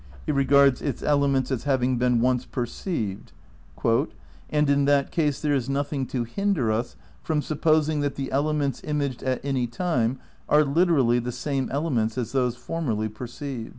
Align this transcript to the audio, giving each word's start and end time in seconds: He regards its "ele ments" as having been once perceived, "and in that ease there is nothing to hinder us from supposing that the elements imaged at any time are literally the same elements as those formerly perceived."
He 0.25 0.31
regards 0.31 0.81
its 0.81 1.03
"ele 1.03 1.27
ments" 1.27 1.51
as 1.51 1.65
having 1.65 1.97
been 1.99 2.21
once 2.21 2.43
perceived, 2.43 3.33
"and 3.85 4.67
in 4.67 4.85
that 4.85 5.15
ease 5.19 5.43
there 5.43 5.53
is 5.53 5.69
nothing 5.69 6.07
to 6.07 6.23
hinder 6.23 6.71
us 6.71 6.95
from 7.21 7.43
supposing 7.43 7.99
that 7.99 8.15
the 8.15 8.31
elements 8.31 8.81
imaged 8.83 9.21
at 9.21 9.45
any 9.45 9.67
time 9.67 10.17
are 10.49 10.63
literally 10.65 11.19
the 11.19 11.31
same 11.31 11.69
elements 11.69 12.17
as 12.17 12.31
those 12.31 12.55
formerly 12.55 13.09
perceived." 13.09 13.69